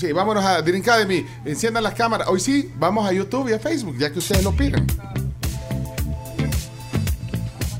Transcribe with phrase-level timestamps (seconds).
[0.00, 1.26] Sí, vámonos a Drink Academy.
[1.44, 2.28] Enciendan las cámaras.
[2.28, 4.86] Hoy sí, vamos a YouTube y a Facebook, ya que ustedes lo piden.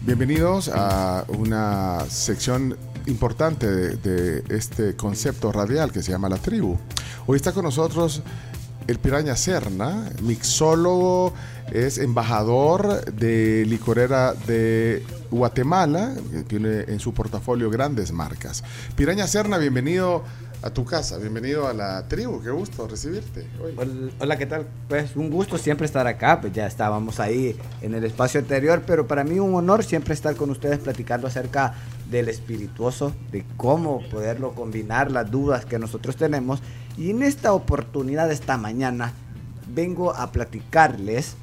[0.02, 2.76] Bienvenidos a una sección
[3.06, 6.76] importante de, de este concepto radial que se llama La Tribu.
[7.28, 8.20] Hoy está con nosotros
[8.88, 11.34] el Piraña Serna, mixólogo,
[11.70, 18.64] es embajador de licorera de Guatemala, que tiene en su portafolio grandes marcas.
[18.96, 20.24] Piraña Serna, bienvenido
[20.60, 23.46] a tu casa, bienvenido a la tribu, qué gusto recibirte.
[23.62, 23.74] hoy.
[24.18, 24.66] Hola, ¿qué tal?
[24.88, 29.06] Pues un gusto siempre estar acá, pues ya estábamos ahí en el espacio anterior, pero
[29.06, 31.74] para mí un honor siempre estar con ustedes platicando acerca
[32.10, 36.60] del espirituoso, de cómo poderlo combinar, las dudas que nosotros tenemos.
[36.96, 39.12] Y en esta oportunidad, esta mañana,
[39.72, 41.36] vengo a platicarles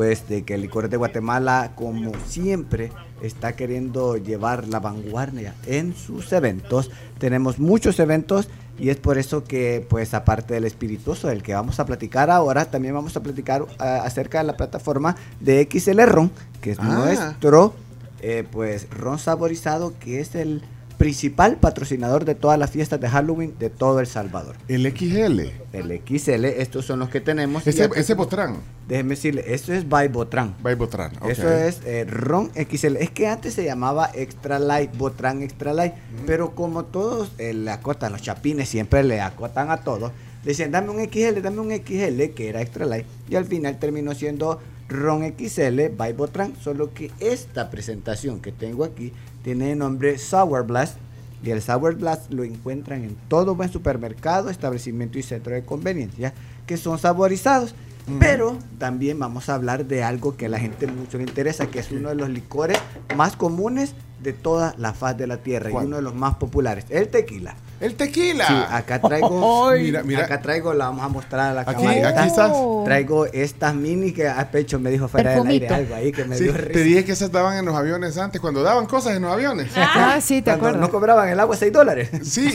[0.00, 2.90] pues de que el licor de Guatemala, como siempre,
[3.20, 6.90] está queriendo llevar la vanguardia en sus eventos.
[7.18, 11.80] Tenemos muchos eventos y es por eso que, pues, aparte del espirituoso del que vamos
[11.80, 16.30] a platicar ahora, también vamos a platicar ah, acerca de la plataforma de XL Ron,
[16.62, 16.84] que es Ah.
[16.84, 17.74] nuestro,
[18.22, 20.62] eh, pues, ron saborizado, que es el
[21.00, 24.56] principal patrocinador de todas las fiestas de Halloween de todo El Salvador.
[24.68, 25.40] El XL,
[25.72, 27.66] El XL, estos son los que tenemos.
[27.66, 30.54] ese, ese Botrán, Déjeme decirle, esto es by Botran.
[30.60, 31.12] by Botrán.
[31.22, 31.30] ok.
[31.30, 32.96] Eso es eh, Ron XL.
[32.96, 35.94] Es que antes se llamaba Extra Light, Botran Extra Light.
[36.26, 40.12] Pero como todos eh, le acotan, los chapines siempre le acotan a todos,
[40.44, 43.06] le decían, dame un XL, dame un XL, que era Extra Light.
[43.26, 46.52] Y al final terminó siendo Ron XL by Botran.
[46.60, 50.96] Solo que esta presentación que tengo aquí tiene el nombre Sour Blast.
[51.42, 56.34] Y el Sour Blast lo encuentran en todo buen supermercado, establecimiento y centro de conveniencia,
[56.66, 57.74] que son saborizados.
[58.18, 61.78] Pero también vamos a hablar de algo que a la gente mucho le interesa, que
[61.78, 62.78] es uno de los licores
[63.16, 65.84] más comunes de toda la faz de la tierra ¿Cuál?
[65.84, 67.54] y uno de los más populares, el tequila.
[67.80, 68.46] El tequila.
[68.46, 70.24] Sí, acá traigo, Mira, mira.
[70.24, 72.08] acá traigo, la vamos a mostrar a la Aquí, camarita.
[72.10, 72.52] aquí estás.
[72.84, 76.36] Traigo estas mini que a pecho me dijo fuera del aire algo ahí que me
[76.36, 76.80] Sí, dio te risa.
[76.80, 79.72] dije que esas daban en los aviones antes, cuando daban cosas en los aviones.
[79.76, 80.80] Ah, sí, te Cuando acuerdas.
[80.82, 82.10] no cobraban el agua 6 dólares.
[82.22, 82.52] Sí,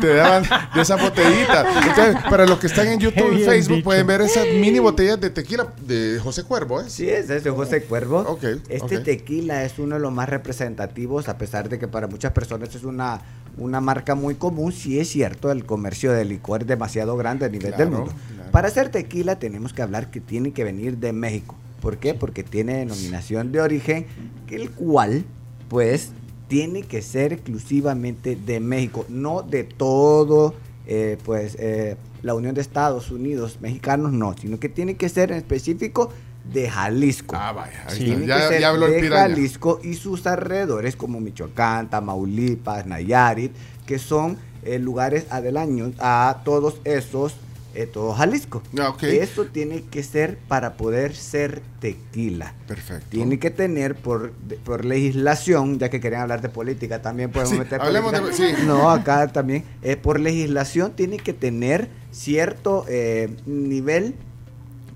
[0.00, 0.42] te, te daban
[0.74, 1.64] de esa botellita.
[1.86, 3.84] Entonces, para los que están en YouTube y Facebook, dicho.
[3.84, 6.84] pueden ver esas mini botellas de tequila de José Cuervo, ¿eh?
[6.88, 8.38] Sí, es de José Cuervo.
[8.68, 12.74] Este tequila es uno de los más representativos, a pesar de que para muchas personas
[12.74, 13.20] es una,
[13.58, 14.72] una marca muy común.
[14.72, 18.12] Sí es cierto, el comercio de licor es demasiado grande a nivel del mundo.
[18.34, 18.50] claro.
[18.50, 21.56] Para hacer tequila tenemos que hablar que tiene que venir de México.
[21.80, 22.14] ¿Por qué?
[22.14, 24.06] Porque tiene denominación de origen,
[24.48, 25.24] el cual,
[25.68, 26.12] pues,
[26.48, 30.54] tiene que ser exclusivamente de México, no de todo,
[30.86, 35.30] eh, pues, eh, la Unión de Estados Unidos, mexicanos, no, sino que tiene que ser
[35.30, 36.10] en específico
[36.52, 37.34] de Jalisco.
[37.38, 37.84] Ah, vaya.
[37.86, 38.04] Ahí Sí.
[38.04, 39.08] Tiene Ya, que ser ya habló el de.
[39.08, 43.52] Jalisco y sus alrededores como Michoacán, Tamaulipas, Nayarit,
[43.86, 47.34] que son eh, lugares aledaños a todos esos,
[47.74, 48.62] eh, todo Jalisco.
[48.78, 48.94] Ah.
[49.02, 52.54] Eso tiene que ser para poder ser tequila.
[52.66, 53.06] Perfecto.
[53.10, 54.32] Tiene que tener por,
[54.64, 58.46] por legislación, ya que querían hablar de política, también podemos Sí, meter hablemos política.
[58.46, 58.62] de- sí.
[58.66, 59.64] No, acá también.
[59.82, 64.14] eh, por legislación tiene que tener cierto eh, nivel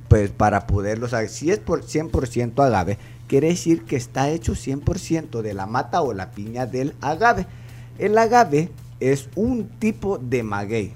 [0.09, 1.29] pues para poderlo saber.
[1.29, 6.13] Si es por 100% agave, quiere decir que está hecho 100% de la mata o
[6.15, 7.47] la piña del agave.
[7.99, 8.71] El agave
[9.01, 10.93] es un tipo de maguey.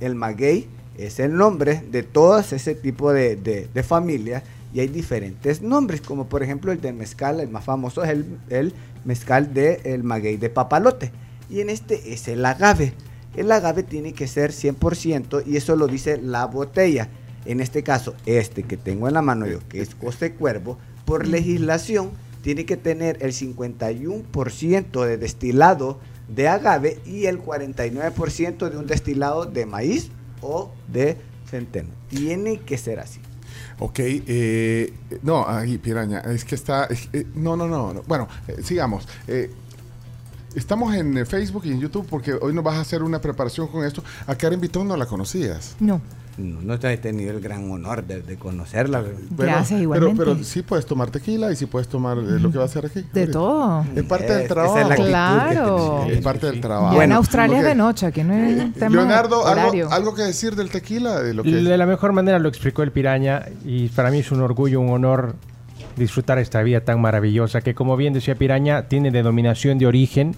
[0.00, 4.88] El maguey es el nombre de todas ese tipo de, de- de familias y hay
[4.88, 9.52] diferentes nombres, como por ejemplo el del mezcal, el más famoso es el, el mezcal
[9.54, 11.12] del maguey de papalote.
[11.50, 12.92] Y en este es el agave.
[13.36, 17.08] El agave tiene que ser 100% y eso lo dice la botella.
[17.44, 21.26] En este caso, este que tengo en la mano yo, que es José Cuervo, por
[21.26, 22.10] legislación
[22.42, 29.44] tiene que tener el 51% de destilado de agave y el 49% de un destilado
[29.46, 30.10] de maíz
[30.40, 31.16] o de
[31.50, 31.88] centeno.
[32.08, 33.20] Tiene que ser así.
[33.78, 38.02] Ok, eh, no, ahí, piraña, es que está, es- eh, no, no, no, no.
[38.06, 39.06] bueno, eh, sigamos.
[39.28, 39.50] Eh,
[40.54, 43.68] estamos en eh, Facebook y en YouTube porque hoy nos vas a hacer una preparación
[43.68, 44.02] con esto.
[44.26, 45.76] A Karen Vitón no la conocías.
[45.80, 46.00] No.
[46.36, 49.02] No, no he tenido el gran honor de, de conocerla.
[49.02, 50.24] pero- Gracias, pero, igualmente.
[50.24, 52.86] Pero, sí puedes tomar tequila y sí puedes tomar eh, lo que va a hacer
[52.86, 53.02] aquí.
[53.12, 53.32] De ahorita.
[53.32, 53.84] todo.
[53.94, 54.74] Es parte del Es- trabajo.
[54.76, 56.04] esa es la que Claro.
[56.10, 56.86] Es parte del trabajo.
[56.86, 60.22] Ya en Bueno, Australia es de noche, aquí no es tema Leonardo, ¿algo, algo que
[60.22, 61.20] decir del tequila?
[61.20, 64.32] De lo que De la mejor manera lo explicó el Piraña y para mí es
[64.32, 65.36] un orgullo, un honor
[65.96, 70.34] disfrutar esta vida tan maravillosa que como bien decía Piraña tiene denominación de origen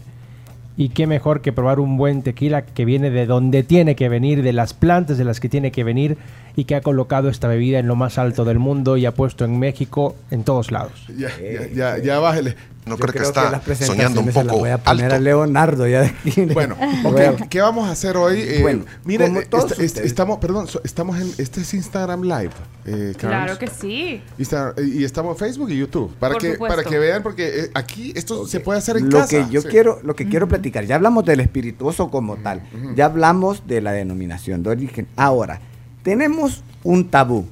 [0.79, 4.43] Y qué mejor que probar un buen tequila que viene de donde tiene que venir,
[4.43, 6.19] de las plantas de las que tiene que venir
[6.55, 9.45] y que ha colocado esta bebida en lo más alto del mundo y ha puesto
[9.45, 10.93] en México en todos lados.
[11.17, 12.57] Ya, ya, ya, ya bájele.
[12.87, 15.19] No creo que está soñando un se las poco voy a poner a.
[15.19, 16.43] Leonardo ya de aquí.
[16.55, 18.39] Bueno, Voy a- ok, ¿qué vamos a hacer hoy?
[18.41, 20.07] Eh, Bueno, mire, como eh, todos esta- es- ustedes.
[20.07, 22.51] estamos, perdón, so- estamos en, este es Instagram Live,
[22.85, 24.23] eh, Claro que sí.
[24.39, 26.77] Insta- y estamos en Facebook y YouTube para Por que supuesto.
[26.77, 29.31] para que vean porque eh, aquí esto se puede hacer en lo casa.
[29.49, 29.69] que yo Sí.
[29.69, 32.63] quiero lo que quiero platicar ya hablamos del espirituoso como tal
[32.95, 35.07] ya hablamos de la denominación de origen.
[35.17, 35.61] Ahora
[36.03, 37.47] tenemos un tabú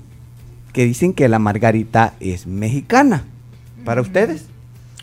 [0.72, 3.24] que dicen que la margarita es mexicana.
[3.84, 4.46] Para ustedes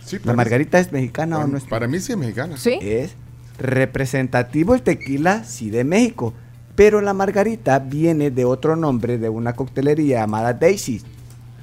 [0.06, 2.18] Sí, la para mí- margarita es mexicana para, o no es para mí sí es
[2.18, 2.58] mexicana.
[2.58, 2.78] ¿Sí?
[2.82, 3.12] es
[3.60, 6.34] representativo el tequila sí de México.
[6.76, 11.02] Pero la margarita viene de otro nombre de una coctelería llamada Daisy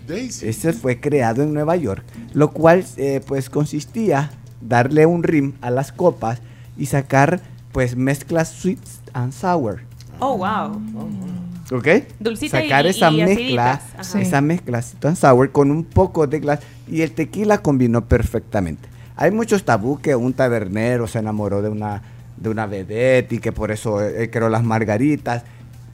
[0.07, 0.49] Daisy.
[0.49, 2.03] Este fue creado en Nueva York,
[2.35, 4.31] lo cual eh, pues consistía
[4.61, 6.41] darle un rim a las copas
[6.77, 7.41] y sacar
[7.73, 8.81] pues mezclas sweet
[9.13, 9.81] and sour,
[10.21, 10.81] Oh, wow.
[11.73, 11.89] ¿ok?
[12.19, 13.81] Dulcita sacar y- esa y mezcla,
[14.21, 18.89] esa mezcla sweet and sour con un poco de glass y el tequila combinó perfectamente.
[19.17, 22.03] Hay muchos tabú que un tabernero se enamoró de una
[22.37, 25.43] de una vedette y que por eso eh, creó las margaritas.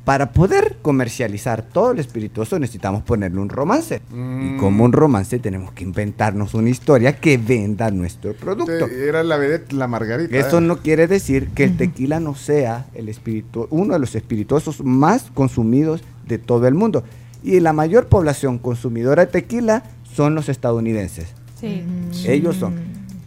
[0.04, 4.02] Para poder comercializar todo el espirituoso necesitamos ponerle un romance.
[4.12, 8.86] Y como un romance tenemos que inventarnos una historia que venda nuestro producto.
[8.86, 10.36] Te- Era la vedette, la margarita.
[10.36, 10.60] Eso eh.
[10.60, 15.30] no quiere decir que el tequila no sea el espiritu uno de los espirituosos más
[15.32, 17.02] consumidos de todo el mundo.
[17.42, 19.84] Y la mayor población consumidora de tequila
[20.14, 21.28] son los estadounidenses.
[21.58, 21.82] Sí.
[22.26, 22.74] Ellos son.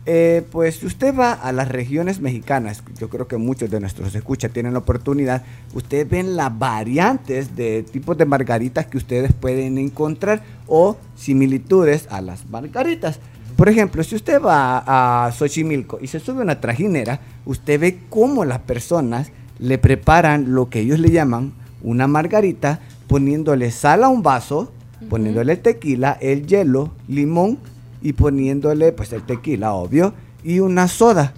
[0.09, 4.15] Eh, pues si usted va a las regiones mexicanas, yo creo que muchos de nuestros
[4.15, 5.43] escuchas tienen la oportunidad,
[5.73, 12.21] ustedes ven las variantes de tipos de margaritas que ustedes pueden encontrar o similitudes a
[12.21, 13.19] las margaritas.
[13.57, 17.99] Por ejemplo, si usted va a Xochimilco y se sube a una trajinera, usted ve
[18.09, 21.51] cómo las personas le preparan lo que ellos le llaman
[21.81, 24.71] una margarita, poniéndole sal a un vaso,
[25.09, 27.59] poniéndole tequila, el hielo, limón
[28.01, 30.13] y poniéndole pues el tequila, obvio,
[30.43, 31.33] y una soda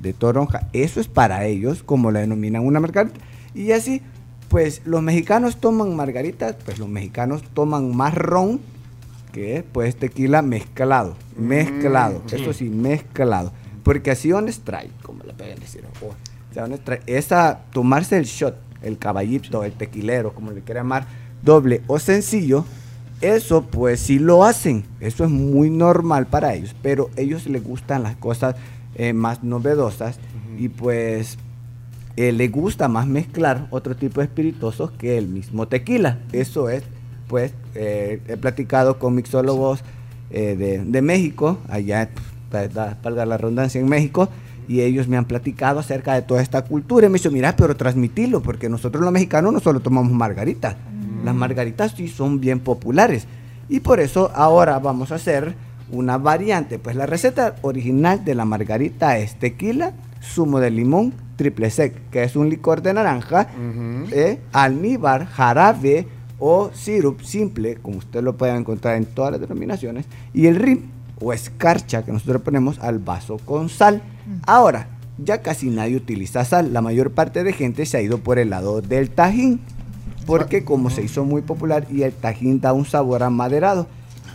[0.00, 0.68] de toronja.
[0.72, 3.20] Eso es para ellos, como la denominan una margarita.
[3.54, 4.00] Y así,
[4.48, 8.60] pues los mexicanos toman margaritas, pues los mexicanos toman más ron
[9.32, 13.52] que pues tequila mezclado, mezclado, eso sí, mezclado.
[13.84, 15.84] Porque así on strike, como le pueden decir.
[16.02, 20.62] o- o sea, on strike, esa, tomarse el shot, el caballito, el tequilero, como le
[20.62, 21.06] quiera llamar,
[21.42, 22.64] doble o sencillo,
[23.20, 28.02] eso pues sí lo hacen, eso es muy normal para ellos, pero ellos les gustan
[28.02, 28.54] las cosas
[28.94, 30.18] eh, más novedosas
[30.58, 31.38] y pues
[32.16, 36.18] eh, le gusta más mezclar otro tipo de espirituosos que el mismo tequila.
[36.32, 36.82] Eso es,
[37.28, 39.80] pues, eh, he platicado con mixólogos
[40.30, 42.10] eh, de, de México, allá,
[42.50, 44.28] para dar- valga la redundancia, en México,
[44.68, 47.06] y ellos me han platicado acerca de toda esta cultura.
[47.06, 50.76] Y me dicho, mira, pero transmitirlo, porque nosotros los mexicanos no solo tomamos margaritas,
[51.24, 53.26] las margaritas sí son bien populares.
[53.68, 55.54] Y por eso ahora vamos a hacer
[55.92, 56.78] una variante.
[56.78, 62.22] Pues la receta original de la margarita es tequila, zumo de limón, triple sec, que
[62.22, 63.48] es un licor de naranja,
[64.12, 66.06] eh, almíbar, jarabe
[66.38, 70.90] o sirup simple, como usted lo puede encontrar en todas las denominaciones, y el rim
[71.20, 74.02] o escarcha que nosotros ponemos al vaso con sal.
[74.46, 74.88] Ahora,
[75.18, 78.50] ya casi nadie utiliza sal, la mayor parte de gente se ha ido por el
[78.50, 79.60] lado del tajín,
[80.38, 83.86] porque como se hizo muy popular y el tajín da un sabor amaderado.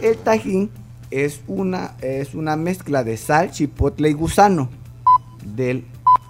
[0.02, 0.70] El tajín
[1.10, 4.70] es una, es una mezcla de sal, chipotle y gusano
[5.56, 5.86] del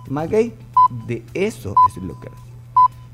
[0.09, 0.53] maguey.
[1.07, 2.29] De eso es lo que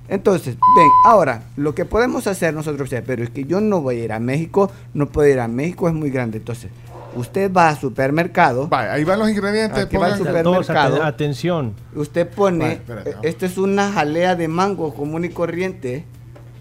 [0.09, 4.03] entonces, ven, ahora, lo que podemos hacer nosotros, pero es que yo no voy a
[4.03, 6.39] ir a México, no puedo ir a México, es muy grande.
[6.39, 6.70] Entonces,
[7.15, 9.86] usted va al supermercado, ahí van los ingredientes.
[9.86, 10.98] Aquí va Todos supermercado.
[10.98, 11.74] aten- atención.
[11.96, 16.03] usted pone, Vale, espérate, eh, esta es una jalea de mango común y corriente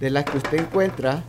[0.01, 1.23] de la que usted encuentra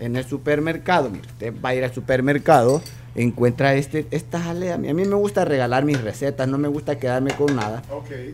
[0.00, 1.08] en el supermercado.
[1.10, 2.82] Mire, usted va a ir al supermercado,
[3.14, 4.74] encuentra este, esta jalea.
[4.74, 7.82] A mí me gusta regalar mis recetas, no me gusta quedarme con nada.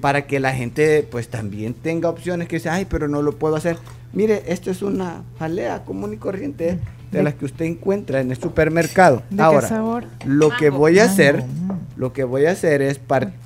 [0.00, 3.54] Para que la gente pues también tenga opciones que dice, ay, pero no lo puedo
[3.54, 3.76] hacer.
[4.14, 6.78] Mire, esto es una jalea común y corriente
[7.12, 9.22] de las que usted encuentra en el supermercado.
[9.28, 10.04] ¿De Ahora, qué sabor?
[10.24, 12.98] lo que voy a hacer, Mango, lo que voy a hacer es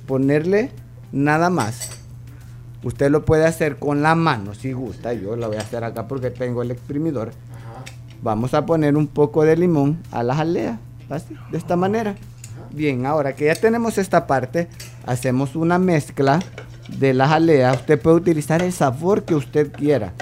[0.07, 0.71] ponerle
[1.11, 2.04] nada más.
[2.85, 5.11] Usted lo puede hacer con la mano si gusta.
[5.11, 7.31] Yo lo voy a hacer acá porque tengo el exprimidor.
[8.21, 10.77] Vamos a poner un poco de limón a la jalea.
[11.09, 12.15] Así, de esta manera.
[12.71, 14.67] Bien, ahora que ya tenemos esta parte,
[15.07, 16.39] hacemos una mezcla
[16.99, 17.73] de la jalea.
[17.73, 20.13] Usted puede utilizar el sabor que usted quiera.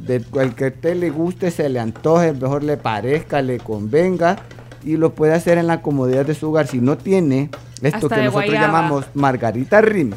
[0.00, 4.38] De cual que a usted le guste, se le antoje, mejor le parezca, le convenga.
[4.82, 6.66] Y lo puede hacer en la comodidad de su hogar.
[6.66, 8.66] Si no tiene Esto Hasta que nosotros guayaba.
[8.66, 10.12] llamamos Margarita Rim.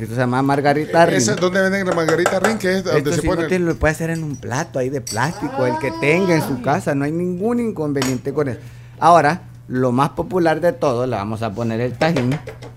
[0.00, 1.16] Esto se llama Margarita Rim.
[1.16, 2.56] ¿Esa es donde venden la margarita ring?
[2.56, 3.58] Que es donde Esto se si pone.
[3.58, 6.94] lo puede hacer en un plato ahí de plástico, el que tenga en su casa,
[6.94, 8.60] no hay ningún inconveniente con eso.
[8.98, 12.30] Ahora, lo más popular de todo, le vamos a poner el tajín.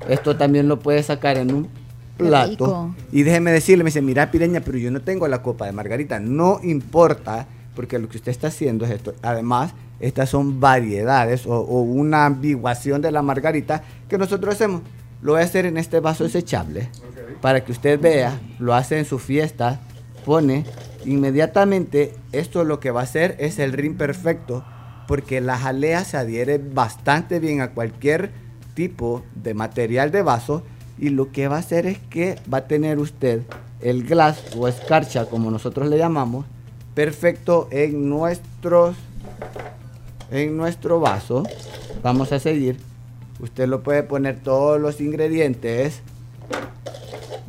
[0.09, 1.69] Esto también lo puede sacar en un
[2.17, 2.93] plato.
[3.11, 6.19] Y déjeme decirle, me dice, mira Pireña, pero yo no tengo la copa de margarita.
[6.19, 9.15] No importa, porque lo que usted está haciendo es esto.
[9.21, 14.81] Además, estas son variedades o, o una ambiguación de la margarita que nosotros hacemos.
[15.21, 16.89] Lo voy a hacer en este vaso desechable
[17.41, 19.81] para que usted vea, lo hace en su fiesta,
[20.25, 20.65] pone
[21.05, 24.63] inmediatamente, esto lo que va a hacer es el ring perfecto,
[25.07, 28.31] porque la jalea se adhiere bastante bien a cualquier
[28.73, 30.63] tipo de material de vaso
[30.97, 33.41] y lo que va a hacer es que va a tener usted
[33.81, 36.45] el glass o escarcha, como nosotros le llamamos,
[36.93, 38.95] perfecto en nuestros
[40.31, 41.43] en nuestro vaso.
[42.01, 42.79] Vamos a seguir.
[43.39, 46.01] Usted lo puede poner todos los ingredientes.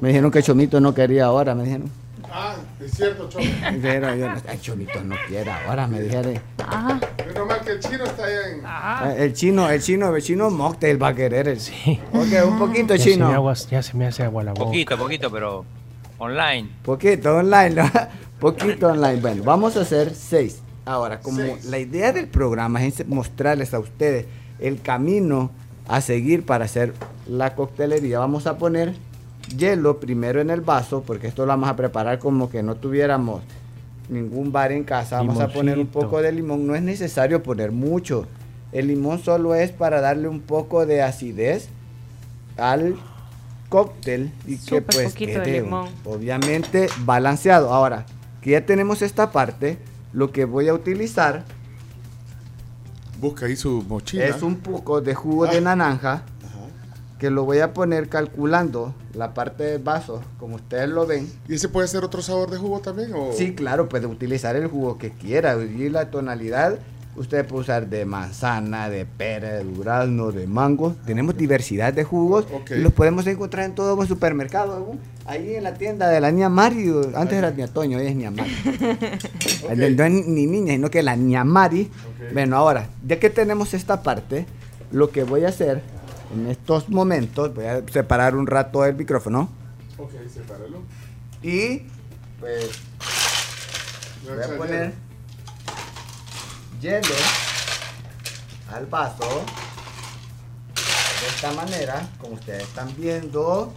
[0.04, 1.90] Me dijeron que Chomito no quería ahora, me dijeron.
[2.30, 6.38] Ah, es cierto, yo no- ay, Chomito no quiere ahora, me dijeron.
[6.58, 9.18] Ah, Menos mal que el chino está allá en.
[9.18, 11.49] Eh, El chino, el chino, el chino mocktail va a querer.
[11.49, 11.58] El...
[11.58, 11.99] Sí.
[12.12, 13.54] Ok, un poquito Ya se, me chino.
[13.70, 14.66] ya se me hace agua la boca.
[14.66, 15.64] Poquito, poquito, pero
[16.18, 16.68] online.
[16.82, 17.90] Poquito online, ¿no?
[18.38, 19.23] poquito online.
[19.23, 20.61] Bueno, vamos a hacer seis.
[20.84, 21.64] Ahora, como Seis.
[21.64, 24.26] la idea del programa es mostrarles a ustedes
[24.58, 25.50] el camino
[25.88, 26.92] a seguir para hacer
[27.26, 28.92] la coctelería, vamos a poner
[29.56, 33.42] hielo primero en el vaso, porque esto lo vamos a preparar como que no tuviéramos
[34.08, 35.16] ningún bar en casa.
[35.18, 36.66] Vamos a poner un poco de limón.
[36.66, 38.26] No es necesario poner mucho.
[38.73, 41.68] El limón solo es para darle un poco de acidez
[42.56, 42.96] al
[43.68, 45.88] cóctel y que pues quede limón.
[46.04, 47.73] obviamente balanceado.
[47.73, 48.04] Ahora,
[48.42, 49.78] que ya tenemos esta parte,
[50.12, 51.44] lo que voy a utilizar
[53.20, 54.26] Busca ahí su mochila.
[54.26, 55.61] es un poco de jugo de Ah.
[55.62, 56.23] naranja.
[57.25, 61.26] Que lo voy a poner calculando la parte del vaso, como ustedes lo ven.
[61.49, 63.14] ¿Y ese puede ser otro sabor de jugo también?
[63.14, 63.33] O...
[63.33, 65.57] Sí, claro, puede utilizar el jugo que quiera.
[65.57, 66.78] Y la tonalidad,
[67.16, 70.97] usted puede usar de manzana, de pera, de durazno, de mango.
[71.07, 72.73] Tenemos diversidad de jugos Ok.
[72.73, 74.81] y los podemos encontrar en todos los supermercados.
[74.81, 74.99] ¿no?
[75.25, 78.33] Ahí en la tienda de la niña Mari, antes era niña Toño, hoy es niña
[78.33, 78.52] Mari.
[79.64, 79.71] Ok.
[79.97, 81.90] No es ni niña, sino que la niña Mari.
[81.90, 82.35] Ok.
[82.35, 84.45] Bueno, ahora, ya que tenemos esta parte,
[84.93, 85.81] lo que voy a hacer
[86.35, 89.49] en estos momentos, voy a separar un rato el micrófono
[89.99, 90.83] Ok, sepáralo.
[91.43, 91.83] y
[92.41, 92.71] pues
[94.26, 94.95] Voy a poner
[96.81, 97.14] hielo
[98.73, 99.45] al vaso
[100.75, 103.73] de esta manera, como ustedes están viendo.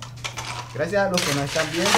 [0.73, 1.89] Gracias a los que nos están viendo.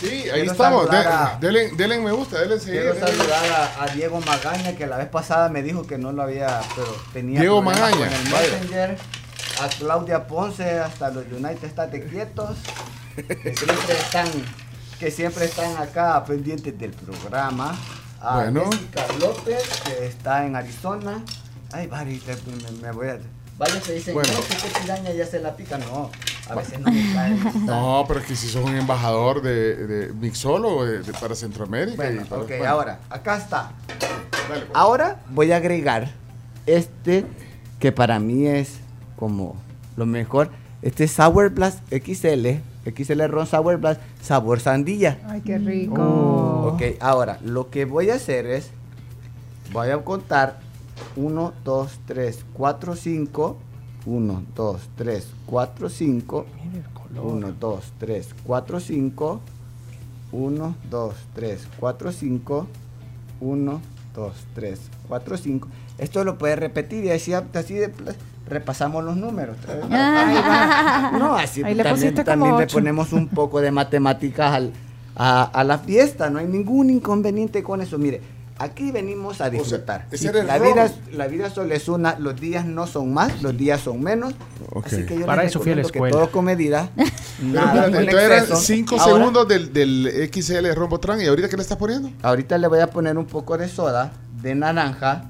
[0.00, 0.88] Sí, ahí estamos.
[0.90, 2.82] a- denle, denle me gusta, denle seguir.
[2.82, 3.44] Quiero saludar
[3.78, 6.94] a, a Diego Magaña, que la vez pasada me dijo que no lo había, pero
[7.12, 8.96] tenía Diego Magaña, con el vaya.
[9.62, 12.56] A Claudia Ponce, hasta los United estate quietos.
[13.16, 14.28] Que siempre están,
[15.00, 17.74] que siempre están acá pendientes del programa.
[18.20, 18.64] A Bueno.
[18.70, 21.22] Jessica López, que está en Arizona.
[21.72, 23.18] Ay, Bari, te- me, me voy a.
[23.58, 24.30] Vaya, se dicen, Bueno.
[24.34, 25.78] no, que esta piraña ya se la pica.
[25.78, 26.10] No,
[26.50, 27.36] a veces no me cae.
[27.64, 31.96] No, pero es que si sos un embajador de, de Mixolo de- de- para Centroamérica.
[31.96, 33.72] Bueno, y para- ok, bueno, ahora, acá está.
[34.48, 34.70] dale, pues.
[34.74, 36.10] Ahora voy a agregar
[36.66, 37.24] este
[37.80, 38.78] que para mí es
[39.18, 39.56] como
[39.96, 40.50] lo mejor.
[40.82, 45.18] Este Sour Blast XL, XL Ron Sour Blast, sabor sandilla.
[45.26, 46.00] Ay, qué rico.
[46.00, 46.72] Oh.
[46.74, 48.70] Ok, ahora lo que voy a hacer es,
[49.72, 50.60] voy a contar
[51.16, 53.56] 1, 2, 3, 4, 5.
[54.06, 56.46] 1, 2, 3, 4, 5.
[56.64, 57.34] Mira el color.
[57.34, 59.40] 1, 2, 3, 4, 5.
[60.32, 62.66] 1, 2, 3, 4, 5.
[63.40, 63.80] 1,
[64.14, 65.68] 2, 3, 4, 5.
[65.98, 67.92] Esto lo puedes repetir y así, así de
[68.48, 69.56] repasamos los números.
[71.18, 71.82] No, así Ahí le
[72.24, 74.72] también, le ponemos un poco de matemáticas al-
[75.16, 76.30] a, a la fiesta.
[76.30, 77.98] No hay ningún inconveniente con eso.
[77.98, 78.20] Mire,
[78.58, 80.06] aquí venimos a disfrutar.
[80.10, 83.42] ese era el la, vida, la vida solo es una, los días no son más,
[83.42, 84.34] los días son menos.
[84.84, 86.12] Así que yo Para les eso fui a la que escuela.
[86.12, 86.90] todo con medida.
[87.42, 88.56] Nada entonces eran exceso.
[88.56, 91.20] 5 Ahora- segundos del, del XL Rombotran.
[91.20, 92.10] ¿Y ahorita qué le estás poniendo?
[92.22, 94.12] Ahorita le voy a poner un poco de soda
[94.42, 95.24] de naranja,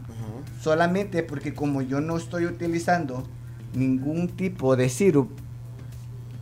[0.67, 3.23] solamente porque como yo no estoy utilizando
[3.73, 5.31] ningún tipo de sirup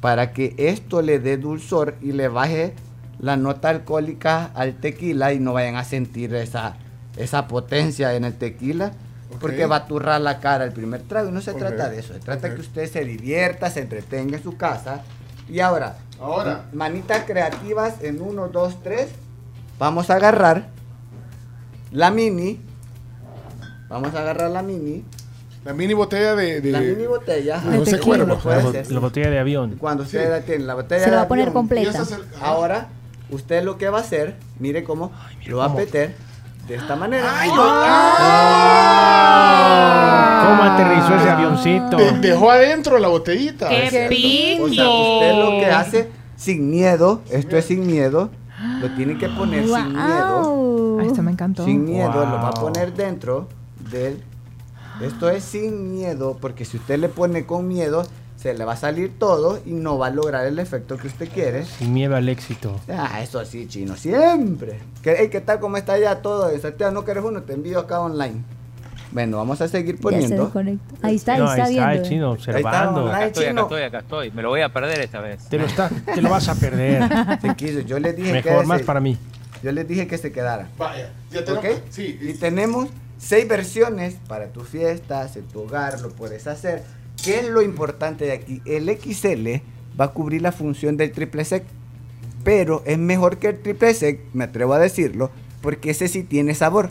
[0.00, 2.72] para que esto le dé dulzor y le baje
[3.18, 6.76] la nota alcohólica al tequila y no vayan a sentir esa,
[7.18, 8.92] esa potencia en el tequila.
[9.42, 12.14] Porque va a turrar la cara el primer trago y no se trata de eso,
[12.14, 12.54] se trata Ok.
[12.54, 15.02] que usted se divierta, se entretenga en su casa.
[15.50, 16.64] Y ahora, Ahora.
[16.72, 19.06] manitas creativas en 1, 2, 3.
[19.78, 20.68] Vamos a agarrar
[21.92, 22.58] la mini.
[23.94, 25.04] Vamos a agarrar la mini.
[25.64, 26.60] La mini botella de.
[26.60, 27.60] de- La mini botella.
[27.60, 28.04] De José tequila.
[28.26, 29.76] Cuervo, La, bo- la botella de avión.
[29.78, 32.02] Cuando usted la tiene, la botella Se la va a poner avión, completa.
[32.02, 32.88] es el- ah, Ahora,
[33.30, 35.12] usted lo que va a hacer, mire cómo
[35.46, 35.78] lo va a cómo.
[35.78, 36.12] meter
[36.66, 37.32] de esta manera.
[37.40, 37.62] ¡Ay, no!
[39.14, 40.48] ¡Ah!
[40.48, 41.96] ¿Cómo aterrizó ese avioncito?
[41.96, 43.68] De- dejó adentro la botellita.
[43.68, 44.74] ¡Qué Ese- O pinto!
[44.74, 48.30] sea, usted lo que hace sin miedo, esto es sin miedo,
[48.80, 50.42] lo tiene que poner sin miedo.
[50.52, 50.98] Wow.
[51.00, 51.64] Ah, esto me encantó.
[51.64, 52.60] Sin miedo, lo va a Wow.
[52.72, 53.48] poner dentro
[53.90, 54.22] del...
[55.00, 58.76] Esto es sin miedo, porque si usted le pone con miedo, se le va a
[58.76, 61.64] salir todo y no va a lograr el efecto que usted quiere.
[61.64, 62.78] Sin miedo al éxito.
[62.88, 64.78] Ah, eso sí, chino, siempre.
[65.02, 65.58] ¿Qué, hey, ¿qué tal?
[65.58, 66.48] ¿Cómo está ya todo?
[66.60, 67.42] Santiago, ¿no quieres uno?
[67.42, 68.42] Te envío acá online.
[69.10, 70.44] Bueno, vamos a seguir Ya se poniendo.
[70.44, 70.94] desconectó.
[71.02, 72.08] Ahí está, ahí No, está ahí está el viendo.
[72.08, 73.00] chino Ahí está, observando.
[73.00, 73.16] online.
[73.16, 73.62] Acá estoy, acá chino.
[73.62, 74.30] estoy, acá estoy.
[74.30, 75.44] Me lo voy a perder esta vez.
[75.48, 77.02] Te lo, está, te lo vas a perder.
[77.40, 77.80] Se quiso.
[77.80, 79.16] Yo les dije que Mejor, más se- para mí.
[79.62, 80.68] Yo les dije que se quedara.
[80.78, 81.64] Vaya, ya tenemos.
[81.64, 81.82] ¿Ok?
[81.90, 86.82] Sí, Y tenemos seis versiones para tus fiestas, en tu hogar, lo puedes hacer.
[87.22, 88.60] ¿Qué es lo importante de aquí?
[88.64, 89.62] El XL
[89.98, 91.64] va a cubrir la función del triple sec,
[92.42, 95.30] pero es mejor que el triple sec, me atrevo a decirlo,
[95.62, 96.90] porque ese sí tiene sabor.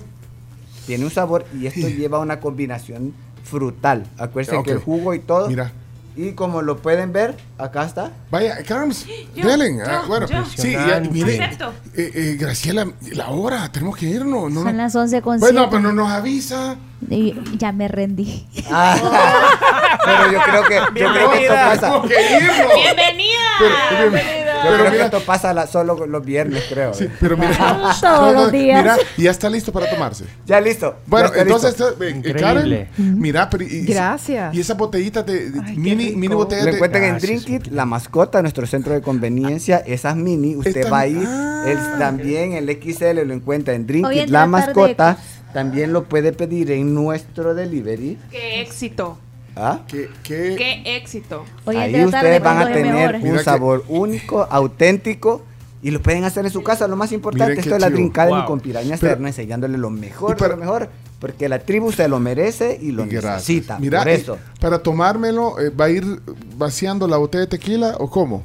[0.88, 3.14] Tiene un sabor y esto lleva una combinación
[3.44, 4.06] frutal.
[4.18, 4.66] Acuérdense Ok.
[4.66, 5.48] que el jugo y todo.
[5.48, 5.72] Mira.
[6.16, 8.12] Y como lo pueden ver, acá está.
[8.30, 9.06] Vaya, Carms,
[9.36, 10.46] Delen, ah, bueno, yo.
[10.56, 11.52] sí, ya, mire, eh,
[11.96, 14.52] eh, Graciela, la hora, tenemos que irnos.
[14.52, 16.76] No, Son las 11 con Bueno, pero no nos avisa.
[17.10, 18.48] Y ya me rendí.
[18.72, 18.96] Ah,
[20.06, 22.02] pero yo creo que, yo creo que esto pasa.
[22.08, 22.74] Que irnos.
[22.76, 23.40] ¡Bienvenida!
[23.60, 24.43] Pero- ¡Bienvenida!
[24.64, 26.94] Yo Pero creo que mira- esto pasa la- solo los viernes, creo.
[26.94, 27.92] Sí, pero mira.
[28.02, 28.82] Todos los días.
[28.82, 30.26] Mira, y ya está listo para tomarse.
[30.46, 30.96] Ya listo.
[31.08, 32.04] Bueno, ya entonces, listo.
[32.04, 32.34] eh, eh.
[32.34, 34.54] Karen, mira, pero y, Gracias.
[34.56, 37.86] Y esa botellita de, de- Ay, qué mini, mini botella Lo encuentran en Drinkit, la
[37.86, 41.66] mascota, nuestro centro de conveniencia, esas mini, usted va ahí, ah.
[41.68, 45.18] el- también el XL lo encuentra en Drinkit, la mascota,
[45.54, 48.18] también lo puede pedir en nuestro delivery.
[48.32, 49.18] ¡Qué éxito!
[49.56, 49.82] ¿Ah?
[49.88, 51.44] que, que- ¡Qué éxito!
[51.66, 53.18] Hoy Ahí ustedes van a tener mejor.
[53.20, 55.44] Mira un que- sabor único, auténtico.
[55.82, 58.38] Y lo pueden hacer en su casa, lo más importante, qué esto es la Academy
[58.38, 58.46] Wow.
[58.46, 62.22] con Piraña Serna, enseñándole lo mejor para- de lo mejor, porque la tribu se lo
[62.22, 64.38] merece y lo y necesita, Mira, por eh, eso.
[64.62, 66.22] para tomármelo, eh, ¿va a ir
[66.56, 68.44] vaciando la botella de tequila o cómo?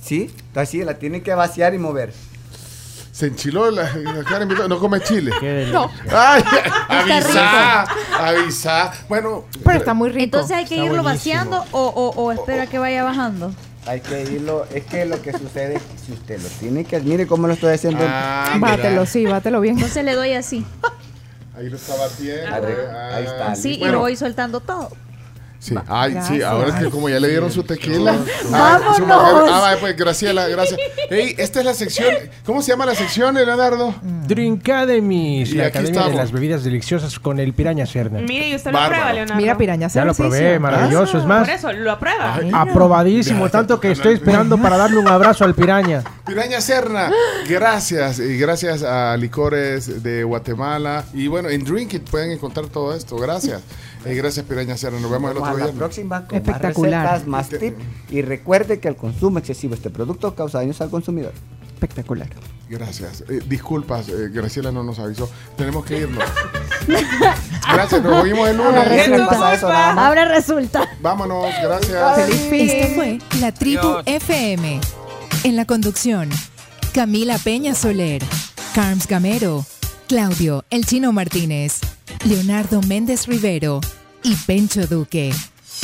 [0.00, 0.30] ¿Sí?
[0.54, 2.12] Así, la tienen que vaciar y mover.
[3.16, 5.32] Se enchiló la, la Karen, no come chile.
[5.40, 5.88] Qué delicia.
[6.12, 6.42] Ay,
[6.90, 7.82] avisa,
[8.18, 8.92] avisa.
[9.08, 10.24] Bueno, Pero está muy rico.
[10.24, 11.34] Entonces hay que Está irlo buenísimo.
[11.34, 13.54] vaciando o, o, o espera que vaya bajando.
[13.86, 17.46] Hay que irlo, es que lo que sucede, si usted lo tiene que, mire cómo
[17.46, 18.04] lo estoy haciendo.
[18.06, 18.68] Ah, mira.
[18.76, 19.76] Bátelo, sí, bátelo bien.
[19.76, 20.66] Entonces le doy así.
[21.56, 22.68] Ahí lo está batiendo.
[22.92, 23.14] Ah.
[23.16, 23.54] ahí está.
[23.54, 23.94] Sí, y Bueno.
[23.94, 24.90] lo voy soltando todo.
[25.58, 28.14] Sí, ay, sí, ahora es que como ya le dieron su tequila.
[28.50, 28.96] ¡Vámonos!
[28.96, 30.78] su mujer- Ah, vaya, pues, Graciela, gracias.
[31.10, 32.08] Ey, esta es la sección.
[32.44, 33.94] ¿Cómo se llama la sección, Leonardo?
[34.46, 36.10] Drinkademy, Y la aquí academia estamos.
[36.12, 38.20] de las bebidas deliciosas con el piraña Serna.
[38.20, 38.94] Mire, y usted lo Bárbaro.
[38.96, 39.40] aprueba, Leonardo.
[39.40, 39.88] Mira, piraña.
[39.88, 41.18] Ya lo probé, maravilloso.
[41.18, 42.34] Es más, Por eso, lo aprueba.
[42.36, 46.02] Ay, aprobadísimo, tanto que estoy esperando para darle un abrazo al piraña.
[46.26, 47.10] Piraña Serna,
[47.48, 48.18] gracias.
[48.18, 51.04] Y gracias a Licores de Guatemala.
[51.14, 53.16] Y bueno, en Drink It pueden encontrar todo esto.
[53.16, 53.62] Gracias.
[54.04, 55.00] Eh, gracias, Piraña Serna.
[55.00, 57.02] Nos vemos el otro a la próxima con más Espectacular.
[57.04, 57.76] recetas, más tips.
[58.10, 61.32] Y recuerde que el consumo excesivo de este producto causa daños al consumidor.
[61.74, 62.28] Espectacular.
[62.68, 63.22] Gracias.
[63.28, 65.30] Eh, disculpas, eh, Graciela no nos avisó.
[65.56, 66.24] Tenemos que irnos.
[67.72, 69.06] gracias, nos oímos el Ahora lunes.
[69.06, 69.54] Viernes resulta.
[69.54, 69.68] eso.
[69.70, 70.88] Ahora resulta.
[71.00, 72.16] Vámonos, gracias.
[72.16, 72.70] Feliz fin.
[72.70, 73.96] Esta fue la Tribu.
[74.06, 74.80] FM.
[75.44, 76.30] En la conducción,
[76.92, 78.22] Camila Peña Soler,
[78.74, 79.64] Carms Gamero,
[80.08, 81.80] Claudio El Chino Martínez,
[82.24, 83.80] Leonardo Méndez Rivero
[84.26, 85.32] y Pencho Duque.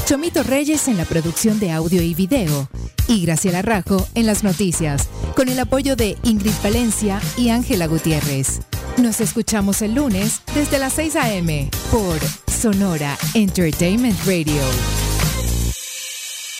[0.04, 2.68] Chomito Reyes en la producción de audio y video.
[3.06, 8.60] Y Graciela Rajo en las noticias, con el apoyo de Ingrid Valencia y Ángela Gutiérrez.
[8.96, 11.70] Nos escuchamos el lunes desde las 6 a.m.
[11.92, 12.18] por
[12.50, 15.01] Sonora Entertainment Radio.